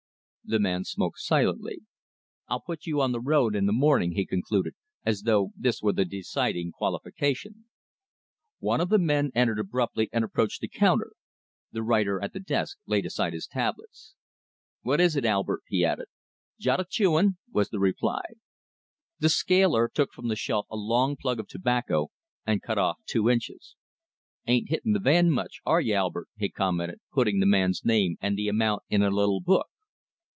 The 0.43 0.59
man 0.59 0.83
smoked 0.83 1.19
silently. 1.19 1.79
"I'll 2.49 2.59
put 2.59 2.85
you 2.85 2.99
on 2.99 3.13
the 3.13 3.21
road 3.21 3.55
in 3.55 3.67
the 3.67 3.71
morning," 3.71 4.13
he 4.15 4.25
concluded, 4.25 4.73
as 5.05 5.21
though 5.21 5.51
this 5.55 5.81
were 5.81 5.93
the 5.93 6.03
deciding 6.03 6.71
qualification. 6.73 7.65
One 8.59 8.81
of 8.81 8.89
the 8.89 8.97
men 8.99 9.31
entered 9.33 9.59
abruptly 9.59 10.09
and 10.11 10.25
approached 10.25 10.59
the 10.59 10.67
counter. 10.67 11.13
The 11.71 11.83
writer 11.83 12.21
at 12.21 12.33
the 12.33 12.39
desk 12.41 12.79
laid 12.85 13.05
aside 13.05 13.31
his 13.31 13.47
tablets. 13.47 14.15
"What 14.81 14.99
is 14.99 15.15
it, 15.15 15.23
Albert?" 15.23 15.61
he 15.67 15.85
added. 15.85 16.07
"Jot 16.59 16.81
of 16.81 16.89
chewin'," 16.89 17.37
was 17.49 17.69
the 17.69 17.79
reply. 17.79 18.23
The 19.19 19.29
scaler 19.29 19.87
took 19.87 20.11
from 20.11 20.27
the 20.27 20.35
shelf 20.35 20.65
a 20.69 20.75
long 20.75 21.15
plug 21.15 21.39
of 21.39 21.47
tobacco 21.47 22.09
and 22.45 22.61
cut 22.61 22.79
off 22.79 22.99
two 23.05 23.29
inches. 23.29 23.77
"Ain't 24.47 24.67
hitting 24.69 24.91
the 24.91 24.99
van 24.99 25.29
much, 25.31 25.61
are 25.65 25.79
you, 25.79 25.93
Albert?" 25.93 26.27
he 26.35 26.49
commented, 26.49 26.99
putting 27.13 27.39
the 27.39 27.45
man's 27.45 27.85
name 27.85 28.17
and 28.19 28.35
the 28.37 28.49
amount 28.49 28.83
in 28.89 29.01
a 29.01 29.09
little 29.11 29.39
book. 29.39 29.67